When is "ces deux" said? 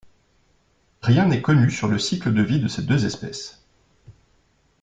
2.67-3.05